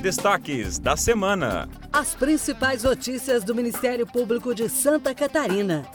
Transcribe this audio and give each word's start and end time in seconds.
Destaques 0.00 0.78
da 0.78 0.96
semana. 0.96 1.68
As 1.92 2.14
principais 2.14 2.84
notícias 2.84 3.42
do 3.42 3.52
Ministério 3.52 4.06
Público 4.06 4.54
de 4.54 4.68
Santa 4.68 5.12
Catarina. 5.12 5.90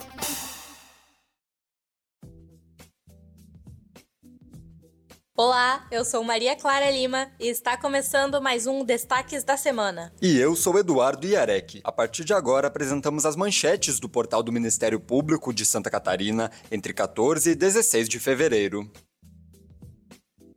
Olá, 5.34 5.86
eu 5.90 6.04
sou 6.04 6.22
Maria 6.22 6.54
Clara 6.54 6.90
Lima 6.90 7.28
e 7.40 7.48
está 7.48 7.78
começando 7.78 8.40
mais 8.42 8.66
um 8.66 8.84
Destaques 8.84 9.42
da 9.42 9.56
Semana. 9.56 10.12
E 10.20 10.38
eu 10.38 10.54
sou 10.54 10.78
Eduardo 10.78 11.26
Iarec. 11.26 11.80
A 11.82 11.90
partir 11.90 12.24
de 12.24 12.34
agora 12.34 12.68
apresentamos 12.68 13.24
as 13.24 13.34
manchetes 13.34 13.98
do 13.98 14.08
portal 14.08 14.42
do 14.42 14.52
Ministério 14.52 15.00
Público 15.00 15.52
de 15.52 15.64
Santa 15.64 15.90
Catarina 15.90 16.50
entre 16.70 16.92
14 16.92 17.50
e 17.50 17.54
16 17.54 18.08
de 18.08 18.20
fevereiro. 18.20 18.88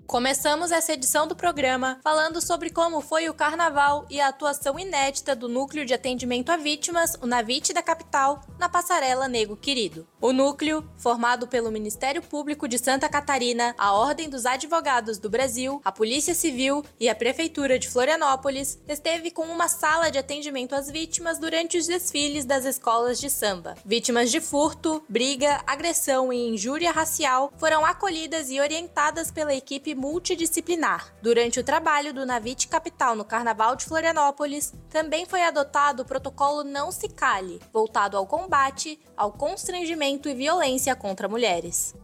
Começamos 0.08 0.72
essa 0.72 0.94
edição 0.94 1.28
do 1.28 1.36
programa 1.36 2.00
falando 2.02 2.40
sobre 2.40 2.70
como 2.70 3.02
foi 3.02 3.28
o 3.28 3.34
carnaval 3.34 4.06
e 4.10 4.22
a 4.22 4.30
atuação 4.30 4.80
inédita 4.80 5.36
do 5.36 5.50
Núcleo 5.50 5.86
de 5.86 5.94
Atendimento 5.94 6.50
a 6.50 6.56
Vítimas, 6.56 7.18
o 7.22 7.28
Navite 7.28 7.74
da 7.74 7.84
capital, 7.84 8.42
na 8.58 8.70
passarela 8.70 9.28
Nego 9.28 9.58
Querido. 9.58 10.08
O 10.22 10.32
núcleo, 10.32 10.90
formado 10.96 11.46
pelo 11.46 11.70
Ministério 11.70 12.22
Público 12.22 12.70
de 12.70 12.80
Santa 12.80 13.10
Catarina, 13.10 13.76
a 13.78 13.94
Ordem 13.94 14.30
dos 14.30 14.46
Advogados 14.46 15.18
do 15.18 15.30
Brasil, 15.30 15.82
a 15.84 15.92
Polícia 15.92 16.34
Civil 16.34 16.86
e 16.98 17.10
a 17.10 17.16
Prefeitura 17.16 17.78
de 17.78 17.90
Florianópolis, 17.90 18.80
esteve 18.88 19.30
com 19.30 19.44
uma 19.44 19.68
sala 19.68 20.10
de 20.10 20.18
atendimento 20.18 20.74
às 20.74 20.90
vítimas 20.90 21.38
durante 21.38 21.78
os 21.78 21.86
desfiles 21.86 22.46
das 22.46 22.64
escolas 22.64 23.20
de 23.20 23.30
samba. 23.30 23.76
Vítimas 23.86 24.32
de 24.32 24.40
furto, 24.40 25.04
briga, 25.10 25.62
agressão 25.68 26.32
e 26.32 26.48
injúria 26.48 26.94
racial 26.94 27.52
foram 27.58 27.86
acolhidas 27.86 28.50
e 28.50 28.62
orientadas 28.62 29.30
pela 29.30 29.54
equipe 29.54 29.97
multidisciplinar. 29.98 31.14
Durante 31.22 31.60
o 31.60 31.64
trabalho 31.64 32.14
do 32.14 32.26
Navite 32.26 32.68
Capital 32.68 33.16
no 33.16 33.26
Carnaval 33.26 33.76
de 33.76 33.84
Florianópolis, 33.84 34.72
também 34.90 35.26
foi 35.26 35.42
adotado 35.44 36.04
o 36.04 36.06
protocolo 36.06 36.64
Não 36.64 36.92
Se 36.92 37.10
Cale, 37.10 37.60
voltado 37.74 38.16
ao 38.16 38.28
combate, 38.28 39.00
ao 39.18 39.32
constrangimento 39.32 40.30
e 40.30 40.36
violência 40.36 40.96
contra 40.96 41.28
mulheres. 41.28 41.96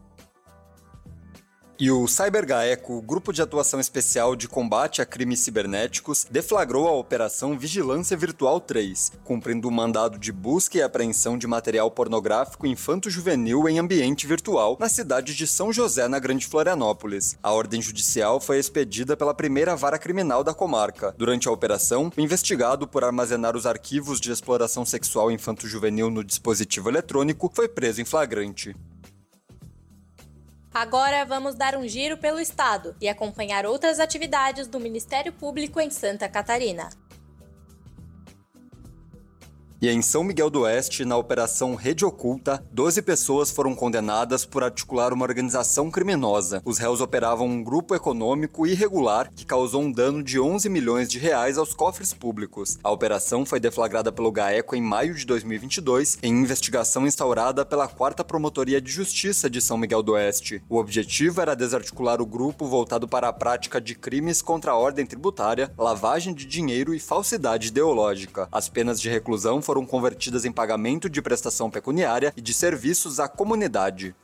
E 1.80 1.90
o 1.90 2.08
CyberGaeco, 2.08 3.02
Grupo 3.02 3.34
de 3.34 3.42
Atuação 3.42 3.80
Especial 3.80 4.36
de 4.36 4.48
Combate 4.48 5.02
a 5.02 5.06
Crimes 5.08 5.40
Cibernéticos, 5.40 6.24
deflagrou 6.30 6.88
a 6.88 6.92
Operação 6.92 7.58
Vigilância 7.58 8.16
Virtual 8.16 8.62
3, 8.62 9.14
cumprindo 9.24 9.68
o 9.68 9.72
um 9.72 9.74
mandado 9.74 10.20
de 10.20 10.32
busca 10.32 10.78
e 10.78 10.84
apreensão 10.84 11.36
de 11.36 11.48
material 11.48 11.90
pornográfico 11.90 12.68
infanto-juvenil 12.68 13.68
em 13.68 13.80
ambiente 13.80 14.28
virtual 14.28 14.78
na 14.80 14.88
cidade 14.88 15.34
de 15.34 15.48
São 15.48 15.74
José, 15.74 16.08
na 16.08 16.20
Grande 16.20 16.46
Florianópolis. 16.46 17.40
A 17.42 17.52
ordem 17.52 17.82
judicial 17.82 18.40
foi 18.40 18.60
expedida 18.60 19.18
pela 19.18 19.34
primeira 19.34 19.76
vara 19.76 19.98
criminal 19.98 20.44
da 20.44 20.54
comarca. 20.54 21.16
Durante 21.18 21.48
a 21.48 21.52
operação, 21.52 22.12
o 22.16 22.22
investigado 22.22 22.88
por 22.88 23.04
armazenar 23.04 23.58
os 23.58 23.66
arquivos 23.66 24.22
de 24.22 24.32
exploração 24.32 24.86
sexual 24.86 25.32
infanto-juvenil 25.32 26.12
no 26.12 26.24
dispositivo 26.24 26.88
eletrônico 26.88 27.52
foi 27.52 27.68
preso 27.68 28.00
em 28.00 28.06
flagrante. 28.06 28.76
Agora 30.74 31.24
vamos 31.24 31.54
dar 31.54 31.76
um 31.76 31.88
giro 31.88 32.18
pelo 32.18 32.40
estado 32.40 32.96
e 33.00 33.08
acompanhar 33.08 33.64
outras 33.64 34.00
atividades 34.00 34.66
do 34.66 34.80
Ministério 34.80 35.32
Público 35.32 35.80
em 35.80 35.92
Santa 35.92 36.28
Catarina. 36.28 36.90
E 39.84 39.90
em 39.90 40.02
São 40.02 40.24
Miguel 40.24 40.50
do 40.50 40.62
Oeste, 40.62 41.04
na 41.04 41.18
Operação 41.18 41.76
Rede 41.76 42.06
Oculta, 42.06 42.64
12 42.72 43.02
pessoas 43.02 43.52
foram 43.52 43.76
condenadas 43.76 44.46
por 44.46 44.64
articular 44.64 45.12
uma 45.12 45.26
organização 45.26 45.92
criminosa. 45.92 46.62
Os 46.64 46.78
réus 46.78 47.02
operavam 47.02 47.46
um 47.46 47.62
grupo 47.62 47.94
econômico 47.94 48.66
irregular 48.66 49.30
que 49.36 49.46
causou 49.46 49.82
um 49.82 49.92
dano 49.92 50.24
de 50.24 50.40
11 50.40 50.70
milhões 50.70 51.10
de 51.10 51.20
reais 51.20 51.58
aos 51.58 51.74
cofres 51.74 52.14
públicos. 52.14 52.80
A 52.82 52.90
operação 52.90 53.46
foi 53.46 53.60
deflagrada 53.60 54.10
pelo 54.10 54.32
GAECO 54.32 54.74
em 54.74 54.82
maio 54.82 55.14
de 55.14 55.26
2022, 55.26 56.18
em 56.24 56.32
investigação 56.34 57.06
instaurada 57.06 57.66
pela 57.66 57.86
4 57.86 58.24
Promotoria 58.24 58.80
de 58.80 58.90
Justiça 58.90 59.50
de 59.50 59.60
São 59.60 59.78
Miguel 59.78 60.02
do 60.02 60.14
Oeste. 60.14 60.64
O 60.70 60.78
objetivo 60.78 61.42
era 61.42 61.58
desarticular 61.58 62.22
o 62.22 62.26
grupo 62.26 62.68
voltado 62.68 63.06
para 63.06 63.28
a 63.28 63.34
prática 63.34 63.82
de 63.82 63.96
crimes 63.96 64.42
contra 64.42 64.72
a 64.72 64.78
ordem 64.78 65.06
tributária, 65.06 65.74
lavagem 65.78 66.34
de 66.34 66.46
dinheiro 66.46 66.96
e 66.96 67.02
falsidade 67.02 67.68
ideológica. 67.68 68.48
As 68.50 68.70
penas 68.70 69.02
de 69.02 69.10
reclusão 69.10 69.62
foram 69.62 69.73
foram 69.74 69.88
convertidas 69.88 70.46
em 70.46 70.52
pagamento 70.52 71.10
de 71.10 71.20
prestação 71.20 71.68
pecuniária 71.68 72.32
e 72.38 72.42
de 72.42 72.54
serviços 72.54 73.20
à 73.20 73.28
comunidade. 73.28 74.16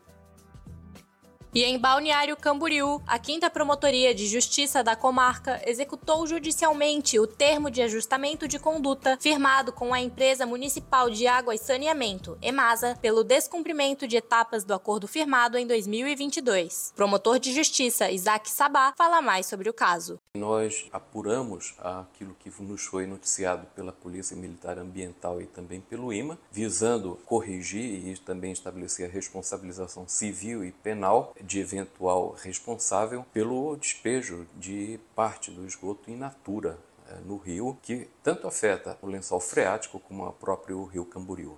E 1.52 1.64
em 1.64 1.80
Balneário 1.80 2.38
Camboriú, 2.38 3.02
a 3.08 3.18
quinta 3.18 3.50
Promotoria 3.50 4.14
de 4.14 4.28
Justiça 4.28 4.84
da 4.84 4.96
comarca 4.96 5.60
executou 5.66 6.28
judicialmente 6.28 7.18
o 7.18 7.26
termo 7.26 7.72
de 7.72 7.82
ajustamento 7.82 8.48
de 8.48 8.60
conduta 8.60 9.18
firmado 9.20 9.74
com 9.74 9.92
a 9.92 10.00
empresa 10.00 10.46
municipal 10.46 11.10
de 11.10 11.26
água 11.26 11.56
e 11.56 11.58
saneamento, 11.58 12.38
EMASA, 12.40 12.96
pelo 13.02 13.24
descumprimento 13.24 14.08
de 14.08 14.18
etapas 14.18 14.64
do 14.64 14.76
acordo 14.76 15.08
firmado 15.08 15.58
em 15.58 15.66
2022. 15.66 16.94
Promotor 16.96 17.40
de 17.40 17.52
Justiça 17.52 18.12
Isaac 18.12 18.48
Sabá 18.52 18.94
fala 18.96 19.20
mais 19.20 19.48
sobre 19.48 19.68
o 19.68 19.74
caso. 19.74 20.19
Nós 20.38 20.88
apuramos 20.94 21.74
aquilo 21.80 22.36
que 22.36 22.52
nos 22.62 22.86
foi 22.86 23.08
noticiado 23.08 23.66
pela 23.76 23.92
Polícia 23.92 24.38
Militar 24.38 24.78
Ambiental 24.78 25.42
e 25.42 25.48
também 25.48 25.82
pelo 25.82 26.14
IMA, 26.14 26.38
visando 26.52 27.16
corrigir 27.26 28.08
e 28.08 28.16
também 28.16 28.52
estabelecer 28.52 29.10
a 29.10 29.12
responsabilização 29.12 30.08
civil 30.08 30.64
e 30.64 30.72
penal 30.72 31.34
de 31.42 31.60
eventual 31.60 32.36
responsável 32.44 33.26
pelo 33.34 33.76
despejo 33.76 34.46
de 34.56 35.00
parte 35.16 35.50
do 35.50 35.66
esgoto 35.66 36.12
in 36.12 36.18
natura 36.18 36.78
eh, 37.08 37.18
no 37.26 37.38
rio, 37.38 37.76
que 37.82 38.08
tanto 38.22 38.48
afeta 38.48 39.00
o 39.02 39.08
lençol 39.08 39.40
freático 39.40 40.00
como 40.00 40.24
o 40.28 40.32
próprio 40.32 40.84
rio 40.84 41.06
Camboriú. 41.06 41.58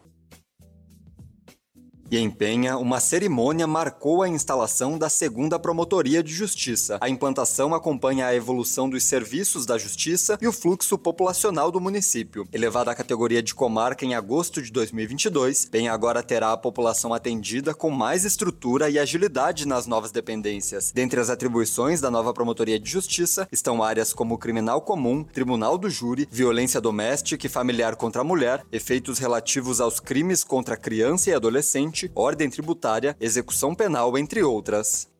E 2.11 2.17
em 2.17 2.29
Penha, 2.29 2.77
uma 2.77 2.99
cerimônia 2.99 3.65
marcou 3.65 4.21
a 4.21 4.27
instalação 4.27 4.97
da 4.97 5.07
segunda 5.07 5.57
Promotoria 5.57 6.21
de 6.21 6.33
Justiça. 6.33 6.97
A 6.99 7.07
implantação 7.07 7.73
acompanha 7.73 8.27
a 8.27 8.35
evolução 8.35 8.89
dos 8.89 9.05
serviços 9.05 9.65
da 9.65 9.77
Justiça 9.77 10.37
e 10.41 10.45
o 10.45 10.51
fluxo 10.51 10.97
populacional 10.97 11.71
do 11.71 11.79
município. 11.79 12.45
Elevada 12.51 12.91
à 12.91 12.95
categoria 12.95 13.41
de 13.41 13.55
comarca 13.55 14.03
em 14.03 14.13
agosto 14.13 14.61
de 14.61 14.73
2022, 14.73 15.67
Penha 15.71 15.93
agora 15.93 16.21
terá 16.21 16.51
a 16.51 16.57
população 16.57 17.13
atendida 17.13 17.73
com 17.73 17.89
mais 17.89 18.25
estrutura 18.25 18.89
e 18.89 18.99
agilidade 18.99 19.65
nas 19.65 19.87
novas 19.87 20.11
dependências. 20.11 20.91
Dentre 20.91 21.17
as 21.17 21.29
atribuições 21.29 22.01
da 22.01 22.11
nova 22.11 22.33
Promotoria 22.33 22.77
de 22.77 22.91
Justiça 22.91 23.47
estão 23.49 23.81
áreas 23.81 24.11
como 24.11 24.37
criminal 24.37 24.81
comum, 24.81 25.23
tribunal 25.23 25.77
do 25.77 25.89
júri, 25.89 26.27
violência 26.29 26.81
doméstica 26.81 27.47
e 27.47 27.49
familiar 27.49 27.95
contra 27.95 28.19
a 28.19 28.25
mulher, 28.25 28.65
efeitos 28.69 29.17
relativos 29.17 29.79
aos 29.79 30.01
crimes 30.01 30.43
contra 30.43 30.75
criança 30.75 31.29
e 31.29 31.33
adolescente 31.33 32.00
ordem 32.15 32.49
tributária, 32.49 33.15
execução 33.19 33.75
penal, 33.75 34.17
entre 34.17 34.41
outras. 34.41 35.10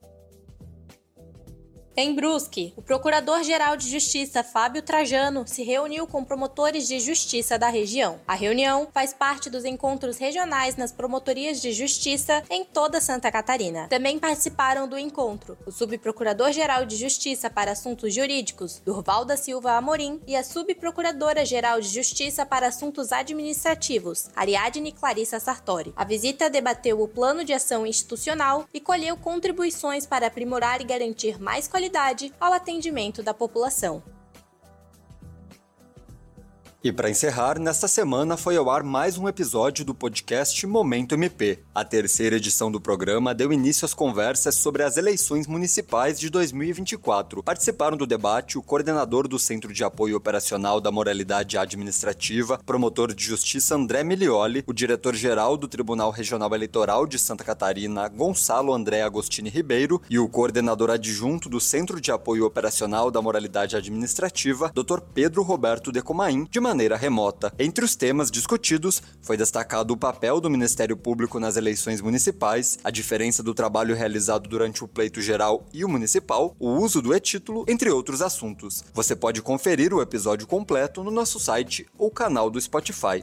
Em 1.95 2.15
Brusque, 2.15 2.73
o 2.77 2.81
Procurador-Geral 2.81 3.75
de 3.75 3.89
Justiça 3.89 4.41
Fábio 4.45 4.81
Trajano 4.81 5.45
se 5.45 5.61
reuniu 5.61 6.07
com 6.07 6.23
promotores 6.23 6.87
de 6.87 7.01
justiça 7.01 7.59
da 7.59 7.67
região. 7.67 8.17
A 8.25 8.33
reunião 8.33 8.87
faz 8.93 9.13
parte 9.13 9.49
dos 9.49 9.65
encontros 9.65 10.17
regionais 10.17 10.77
nas 10.77 10.93
promotorias 10.93 11.61
de 11.61 11.73
justiça 11.73 12.43
em 12.49 12.63
toda 12.63 13.01
Santa 13.01 13.29
Catarina. 13.29 13.89
Também 13.89 14.17
participaram 14.17 14.87
do 14.87 14.97
encontro 14.97 15.57
o 15.65 15.71
Subprocurador-Geral 15.71 16.85
de 16.85 16.95
Justiça 16.95 17.49
para 17.49 17.73
Assuntos 17.73 18.13
Jurídicos, 18.13 18.81
Durval 18.85 19.25
da 19.25 19.35
Silva 19.35 19.73
Amorim, 19.73 20.21
e 20.25 20.33
a 20.33 20.45
Subprocuradora-Geral 20.45 21.81
de 21.81 21.89
Justiça 21.89 22.45
para 22.45 22.69
Assuntos 22.69 23.11
Administrativos, 23.11 24.29
Ariadne 24.33 24.93
Clarissa 24.93 25.41
Sartori. 25.41 25.91
A 25.97 26.05
visita 26.05 26.49
debateu 26.49 27.01
o 27.01 27.07
plano 27.07 27.43
de 27.43 27.51
ação 27.51 27.85
institucional 27.85 28.65
e 28.73 28.79
colheu 28.79 29.17
contribuições 29.17 30.05
para 30.05 30.27
aprimorar 30.27 30.79
e 30.79 30.85
garantir 30.85 31.37
mais 31.37 31.67
qualidade 31.67 31.80
qualidade 31.81 32.31
ao 32.39 32.53
atendimento 32.53 33.23
da 33.23 33.33
população. 33.33 34.03
E 36.83 36.91
para 36.91 37.11
encerrar, 37.11 37.59
nesta 37.59 37.87
semana 37.87 38.35
foi 38.35 38.57
ao 38.57 38.67
ar 38.67 38.81
mais 38.81 39.15
um 39.15 39.27
episódio 39.27 39.85
do 39.85 39.93
podcast 39.93 40.65
Momento 40.65 41.13
MP. 41.13 41.59
A 41.75 41.85
terceira 41.85 42.37
edição 42.37 42.71
do 42.71 42.81
programa 42.81 43.35
deu 43.35 43.53
início 43.53 43.85
às 43.85 43.93
conversas 43.93 44.55
sobre 44.55 44.81
as 44.81 44.97
eleições 44.97 45.45
municipais 45.45 46.19
de 46.19 46.27
2024. 46.31 47.43
Participaram 47.43 47.95
do 47.95 48.07
debate 48.07 48.57
o 48.57 48.63
coordenador 48.63 49.27
do 49.27 49.37
Centro 49.37 49.71
de 49.71 49.83
Apoio 49.83 50.17
Operacional 50.17 50.81
da 50.81 50.91
Moralidade 50.91 51.55
Administrativa, 51.55 52.59
promotor 52.65 53.13
de 53.13 53.23
justiça 53.23 53.75
André 53.75 54.03
Milioli, 54.03 54.63
o 54.65 54.73
diretor-geral 54.73 55.57
do 55.57 55.67
Tribunal 55.67 56.09
Regional 56.09 56.51
Eleitoral 56.55 57.05
de 57.05 57.19
Santa 57.19 57.43
Catarina, 57.43 58.07
Gonçalo 58.07 58.73
André 58.73 59.03
Agostini 59.03 59.51
Ribeiro, 59.51 60.01
e 60.09 60.17
o 60.17 60.27
coordenador 60.27 60.89
adjunto 60.89 61.47
do 61.47 61.59
Centro 61.59 62.01
de 62.01 62.11
Apoio 62.11 62.43
Operacional 62.43 63.11
da 63.11 63.21
Moralidade 63.21 63.75
Administrativa, 63.75 64.71
Dr. 64.73 64.99
Pedro 65.13 65.43
Roberto 65.43 65.91
Decomain, 65.91 66.47
de 66.49 66.70
maneira 66.71 66.95
remota. 66.95 67.53
Entre 67.59 67.83
os 67.83 67.97
temas 67.97 68.31
discutidos, 68.31 69.03
foi 69.21 69.35
destacado 69.35 69.91
o 69.91 69.97
papel 69.97 70.39
do 70.39 70.49
Ministério 70.49 70.95
Público 70.95 71.37
nas 71.37 71.57
eleições 71.57 71.99
municipais, 71.99 72.79
a 72.81 72.89
diferença 72.89 73.43
do 73.43 73.53
trabalho 73.53 73.93
realizado 73.93 74.47
durante 74.47 74.81
o 74.81 74.87
pleito 74.87 75.21
geral 75.21 75.65
e 75.73 75.83
o 75.83 75.89
municipal, 75.89 76.55
o 76.57 76.69
uso 76.69 77.01
do 77.01 77.13
e-título, 77.13 77.65
entre 77.67 77.91
outros 77.91 78.21
assuntos. 78.21 78.85
Você 78.93 79.17
pode 79.17 79.41
conferir 79.41 79.93
o 79.93 80.01
episódio 80.01 80.47
completo 80.47 81.03
no 81.03 81.11
nosso 81.11 81.41
site 81.41 81.85
ou 81.97 82.09
canal 82.09 82.49
do 82.49 82.61
Spotify. 82.61 83.21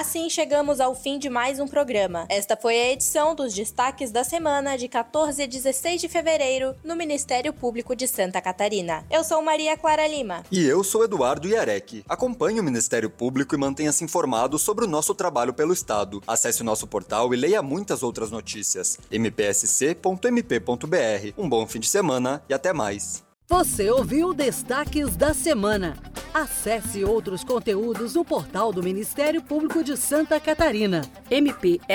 Assim 0.00 0.30
chegamos 0.30 0.80
ao 0.80 0.94
fim 0.94 1.18
de 1.18 1.28
mais 1.28 1.60
um 1.60 1.68
programa. 1.68 2.24
Esta 2.30 2.56
foi 2.56 2.74
a 2.74 2.90
edição 2.90 3.34
dos 3.34 3.52
destaques 3.52 4.10
da 4.10 4.24
semana 4.24 4.78
de 4.78 4.88
14 4.88 5.42
a 5.42 5.46
16 5.46 6.00
de 6.00 6.08
fevereiro 6.08 6.74
no 6.82 6.96
Ministério 6.96 7.52
Público 7.52 7.94
de 7.94 8.08
Santa 8.08 8.40
Catarina. 8.40 9.04
Eu 9.10 9.22
sou 9.22 9.42
Maria 9.42 9.76
Clara 9.76 10.08
Lima. 10.08 10.42
E 10.50 10.64
eu 10.64 10.82
sou 10.82 11.04
Eduardo 11.04 11.46
Iarec. 11.46 12.02
Acompanhe 12.08 12.60
o 12.60 12.64
Ministério 12.64 13.10
Público 13.10 13.54
e 13.54 13.58
mantenha-se 13.58 14.02
informado 14.02 14.58
sobre 14.58 14.86
o 14.86 14.88
nosso 14.88 15.14
trabalho 15.14 15.52
pelo 15.52 15.74
Estado. 15.74 16.22
Acesse 16.26 16.62
o 16.62 16.64
nosso 16.64 16.86
portal 16.86 17.34
e 17.34 17.36
leia 17.36 17.60
muitas 17.60 18.02
outras 18.02 18.30
notícias. 18.30 18.98
mpsc.mp.br. 19.12 20.64
Um 21.36 21.46
bom 21.46 21.66
fim 21.66 21.78
de 21.78 21.88
semana 21.88 22.42
e 22.48 22.54
até 22.54 22.72
mais. 22.72 23.22
Você 23.50 23.90
ouviu 23.90 24.32
Destaques 24.32 25.16
da 25.16 25.34
Semana. 25.34 25.96
Acesse 26.32 27.02
outros 27.02 27.42
conteúdos 27.42 28.14
no 28.14 28.24
portal 28.24 28.72
do 28.72 28.80
Ministério 28.80 29.42
Público 29.42 29.82
de 29.82 29.96
Santa 29.96 30.38
Catarina, 30.38 31.02
mpsc.mp.br. 31.28 31.90